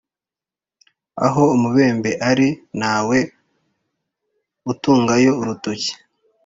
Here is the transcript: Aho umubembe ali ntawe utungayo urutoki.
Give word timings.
Aho 1.25 1.43
umubembe 1.55 2.11
ali 2.29 2.49
ntawe 2.79 3.17
utungayo 4.71 5.31
urutoki. 5.41 5.91